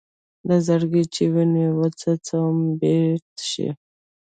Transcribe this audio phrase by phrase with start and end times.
[0.47, 3.69] له زړګي چې وينه وڅڅوم بېت شي.